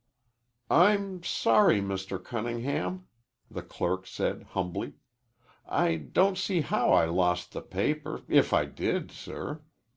[0.71, 2.17] "I'm sorry, Mr.
[2.19, 3.05] Cunningham,"
[3.51, 4.93] the clerk said humbly.
[5.67, 9.61] "I don't see how I lost the paper, if I did, sir.